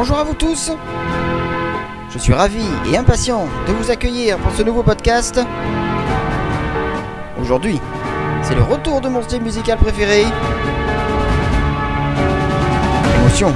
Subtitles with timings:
[0.00, 0.70] Bonjour à vous tous
[2.08, 5.40] Je suis ravi et impatient de vous accueillir pour ce nouveau podcast.
[7.42, 7.80] Aujourd'hui,
[8.44, 10.22] c'est le retour de mon style musical préféré.
[13.16, 13.52] Émotion,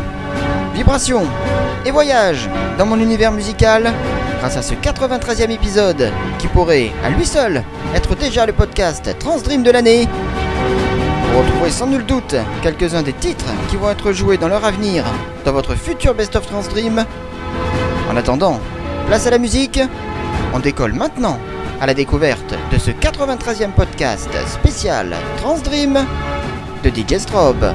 [0.74, 1.22] vibration
[1.86, 3.92] et voyage dans mon univers musical
[4.40, 7.62] grâce à ce 93e épisode qui pourrait, à lui seul,
[7.94, 10.08] être déjà le podcast Transdream de l'année.
[11.32, 15.02] Vous retrouverez sans nul doute quelques-uns des titres qui vont être joués dans leur avenir
[15.46, 17.06] dans votre futur Best of Trans Dream.
[18.10, 18.60] En attendant,
[19.06, 19.80] place à la musique.
[20.52, 21.38] On décolle maintenant
[21.80, 26.04] à la découverte de ce 93e podcast spécial Trans Dream
[26.84, 27.72] de DJ Strobe.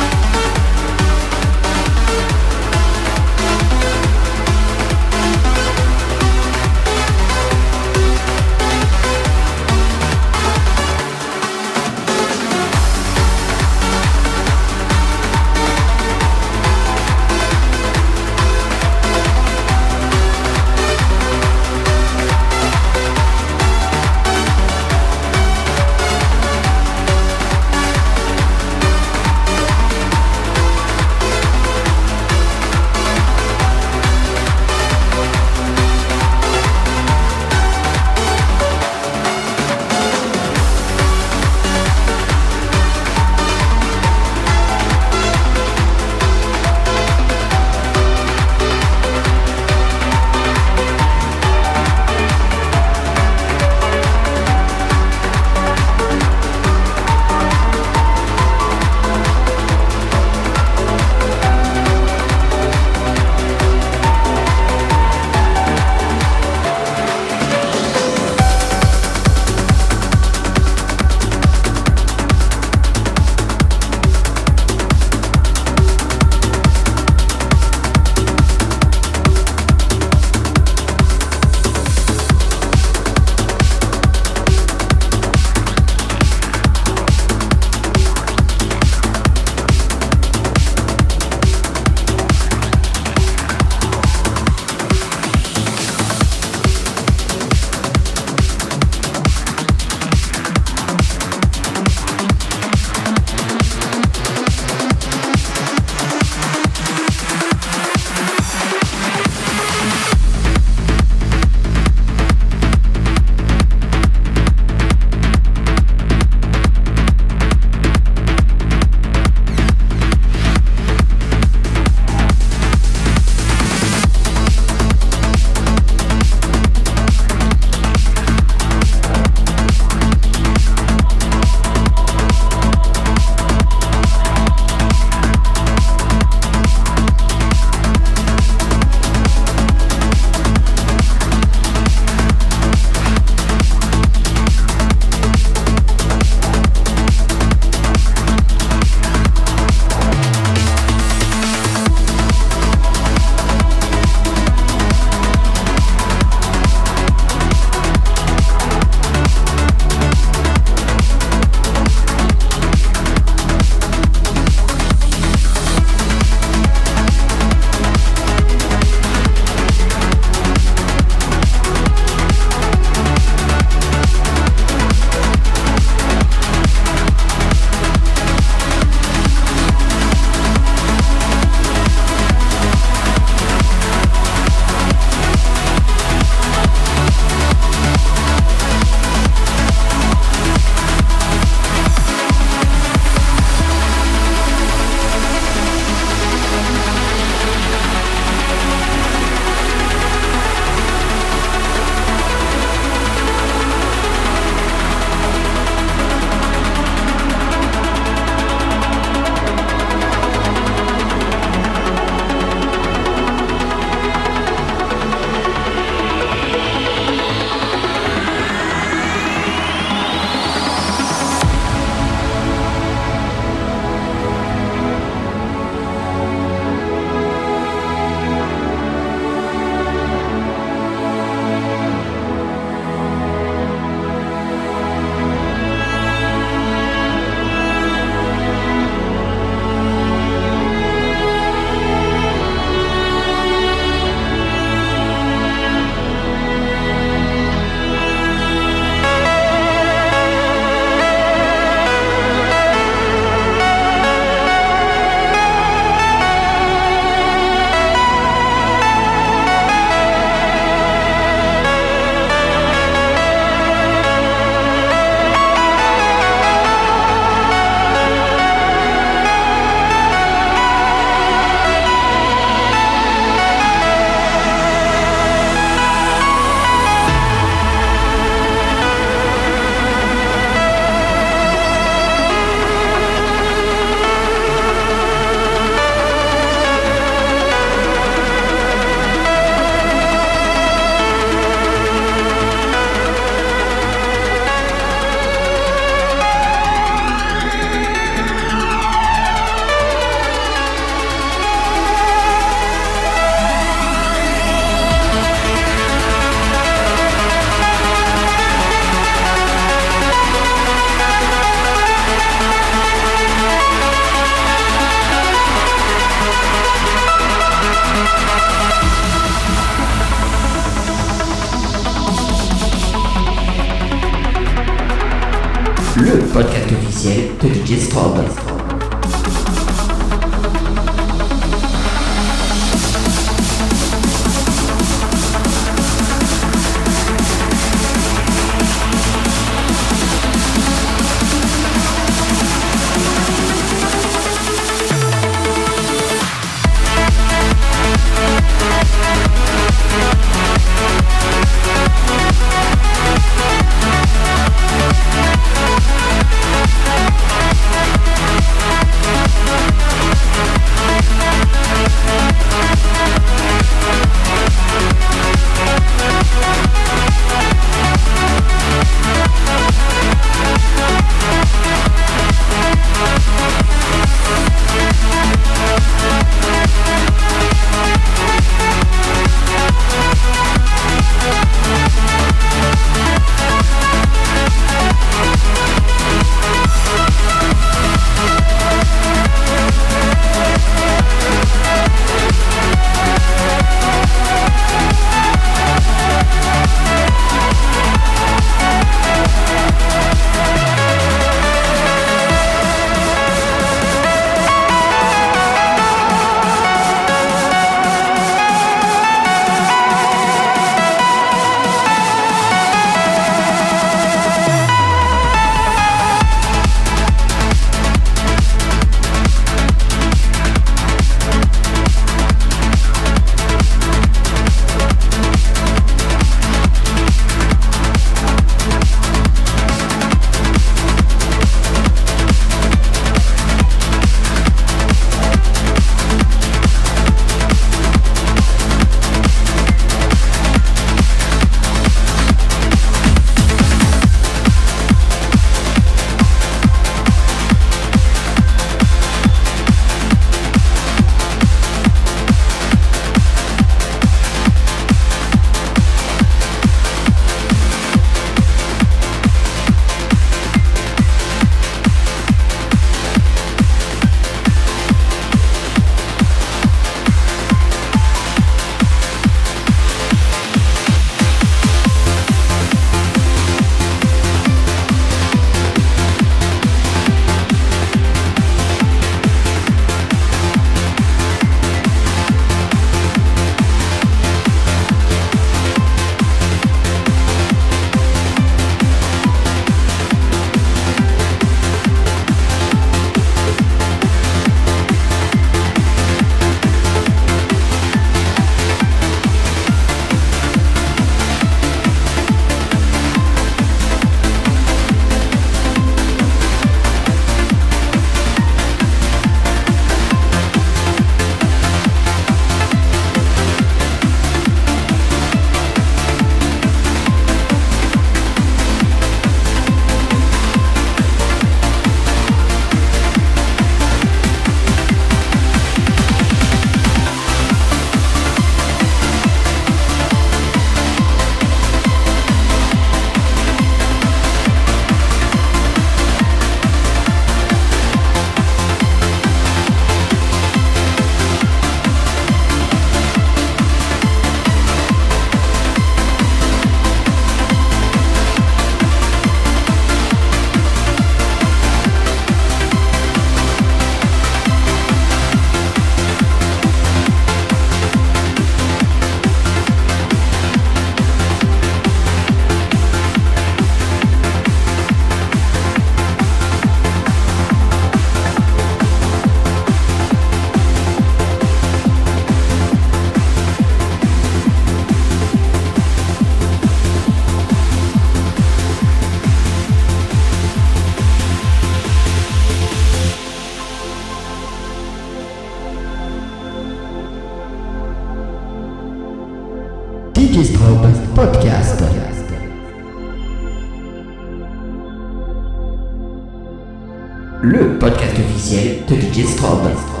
[599.13, 600.00] Discover.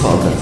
[0.00, 0.39] De DJ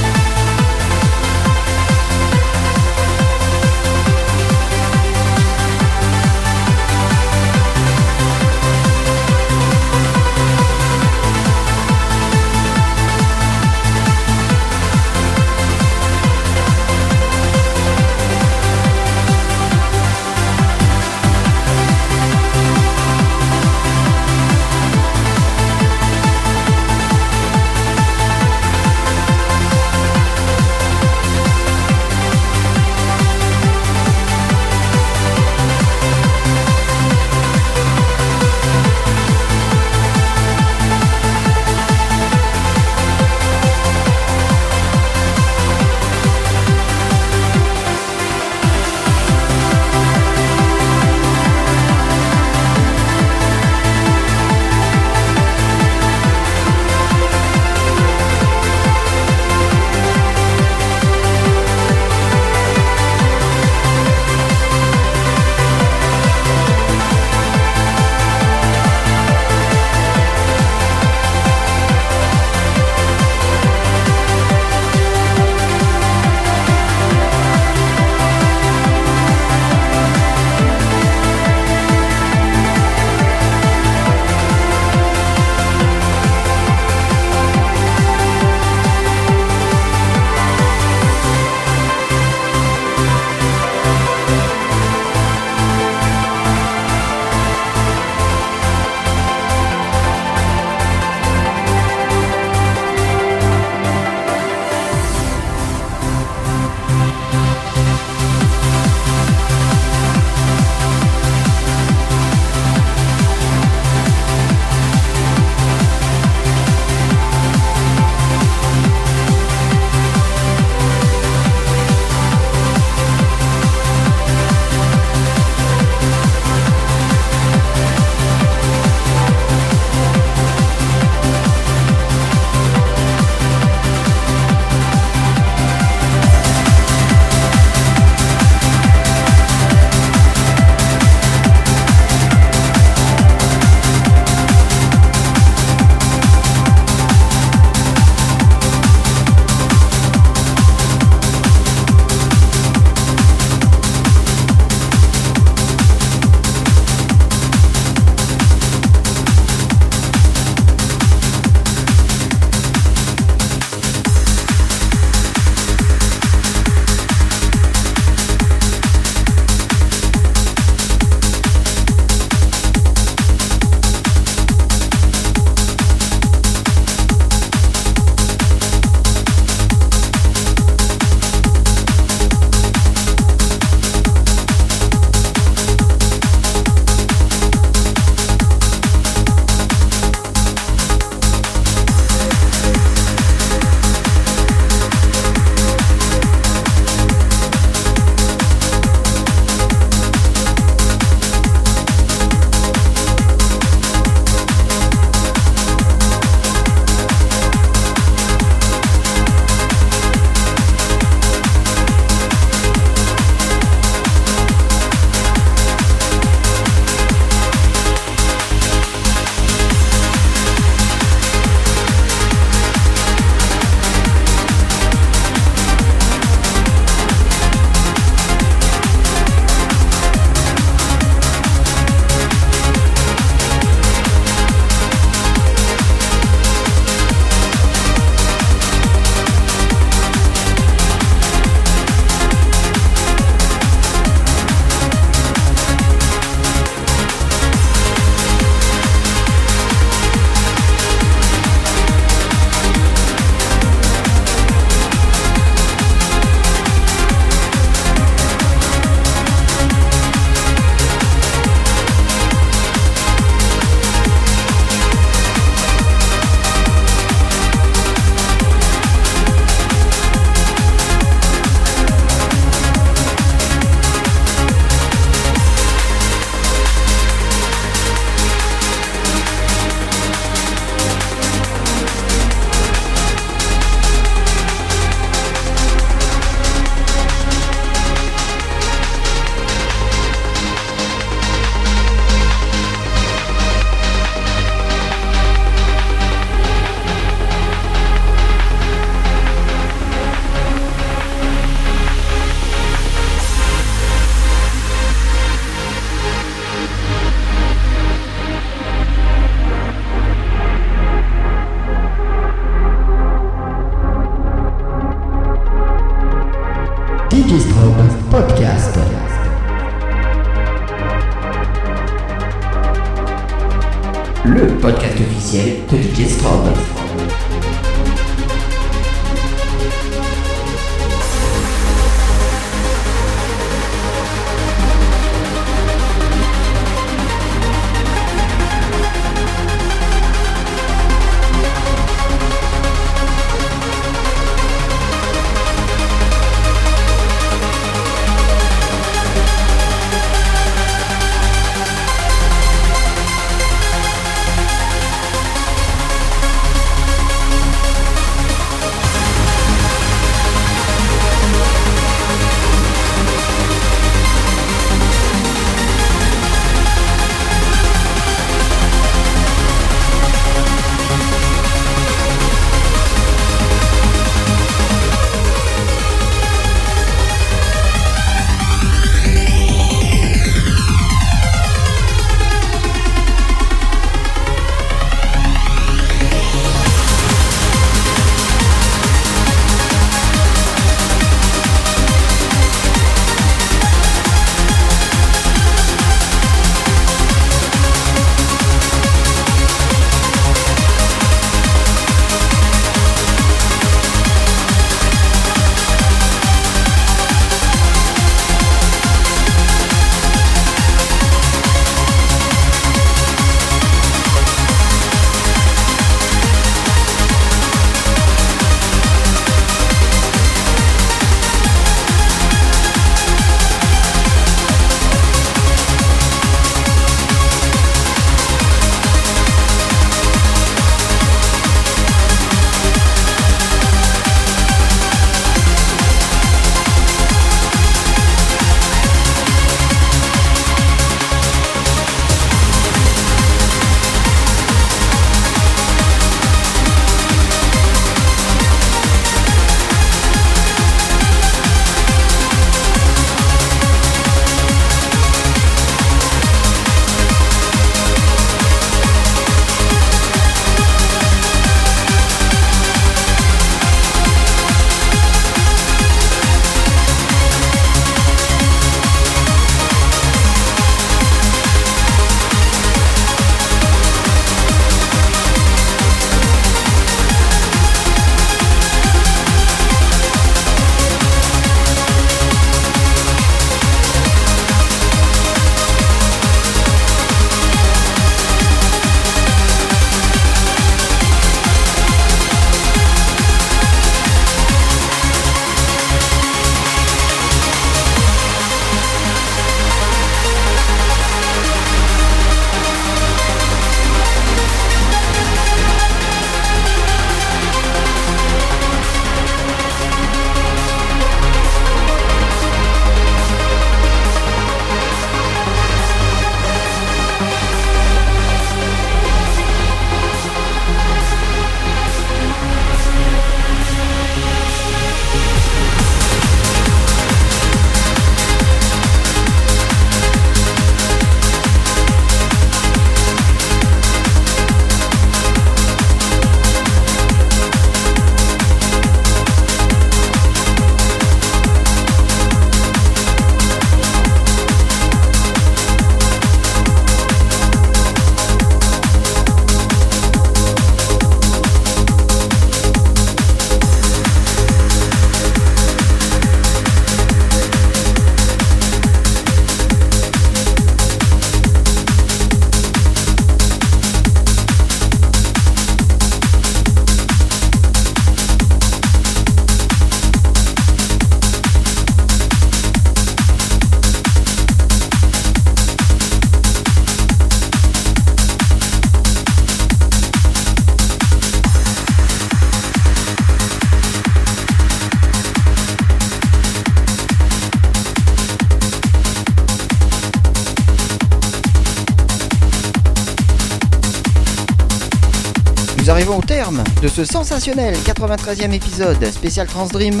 [596.86, 600.00] de ce sensationnel 93e épisode spécial Transdream.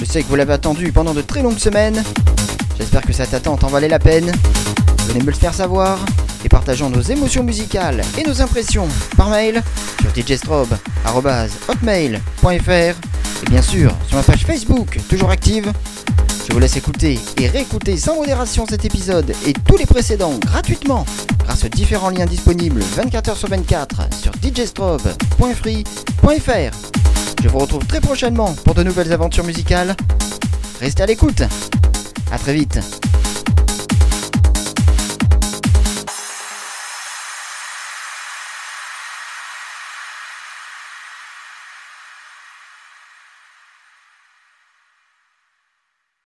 [0.00, 2.02] Je sais que vous l'avez attendu pendant de très longues semaines.
[2.78, 4.32] J'espère que cette attente en valait la peine.
[5.08, 5.98] Venez me le faire savoir
[6.42, 8.88] et partageons nos émotions musicales et nos impressions
[9.18, 9.62] par mail
[10.00, 15.70] sur djstrobe.hotmail.fr et bien sûr sur ma page Facebook toujours active.
[16.48, 21.04] Je vous laisse écouter et réécouter sans modération cet épisode et tous les précédents gratuitement
[21.44, 24.13] grâce aux différents liens disponibles 24h sur 24 sur
[27.42, 29.96] Je vous retrouve très prochainement pour de nouvelles aventures musicales.
[30.80, 31.42] Restez à l'écoute.
[32.30, 32.78] A très vite.